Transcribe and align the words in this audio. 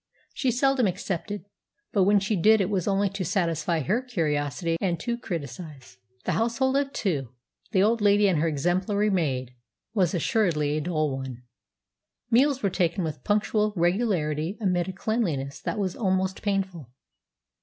She 0.33 0.49
seldom 0.49 0.87
accepted; 0.87 1.45
but 1.93 2.05
when 2.05 2.19
she 2.19 2.35
did 2.35 2.59
it 2.59 2.71
was 2.71 2.87
only 2.87 3.07
to 3.09 3.23
satisfy 3.23 3.81
her 3.81 4.01
curiosity 4.01 4.75
and 4.81 4.99
to 5.01 5.15
criticise. 5.15 5.99
The 6.25 6.31
household 6.31 6.75
of 6.77 6.91
two, 6.91 7.29
the 7.71 7.83
old 7.83 8.01
lady 8.01 8.27
and 8.27 8.39
her 8.39 8.47
exemplary 8.47 9.11
maid, 9.11 9.51
was 9.93 10.15
assuredly 10.15 10.75
a 10.75 10.81
dull 10.81 11.15
one. 11.15 11.43
Meals 12.31 12.63
were 12.63 12.71
taken 12.71 13.03
with 13.03 13.23
punctual 13.23 13.73
regularity 13.75 14.57
amid 14.59 14.87
a 14.87 14.91
cleanliness 14.93 15.61
that 15.61 15.77
was 15.77 15.95
almost 15.95 16.41
painful. 16.41 16.89